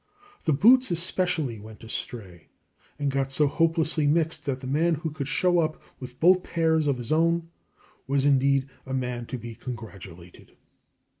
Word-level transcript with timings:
The 0.45 0.51
boots 0.53 0.89
especially 0.89 1.59
went 1.59 1.83
astray, 1.83 2.47
and 2.97 3.11
got 3.11 3.31
so 3.31 3.45
hopelessly 3.45 4.07
mixed 4.07 4.47
that 4.47 4.59
the 4.61 4.65
man 4.65 4.95
who 4.95 5.11
could 5.11 5.27
"show 5.27 5.59
up" 5.59 5.79
with 5.99 6.19
both 6.19 6.41
pairs 6.41 6.87
of 6.87 6.97
his 6.97 7.11
own 7.11 7.51
was, 8.07 8.25
indeed, 8.25 8.67
a 8.87 8.95
man 8.95 9.27
to 9.27 9.37
be 9.37 9.53
congratulated. 9.53 10.53